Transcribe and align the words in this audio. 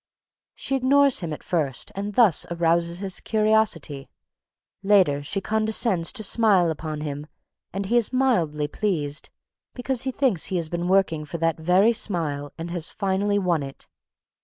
She 0.55 0.75
ignores 0.75 1.19
him 1.19 1.31
at 1.31 1.43
first 1.43 1.91
and 1.93 2.15
thus 2.15 2.47
arouses 2.49 2.97
his 3.01 3.19
curiosity. 3.19 4.09
Later, 4.81 5.21
she 5.21 5.41
condescends 5.41 6.11
to 6.13 6.23
smile 6.23 6.71
upon 6.71 7.01
him 7.01 7.27
and 7.71 7.85
he 7.85 7.97
is 7.97 8.11
mildly 8.11 8.67
pleased, 8.67 9.29
because 9.75 10.01
he 10.01 10.11
thinks 10.11 10.45
he 10.45 10.55
has 10.55 10.69
been 10.69 10.87
working 10.87 11.23
for 11.23 11.37
that 11.37 11.59
very 11.59 11.93
smile 11.93 12.51
and 12.57 12.71
has 12.71 12.89
finally 12.89 13.37
won 13.37 13.61
it. 13.61 13.87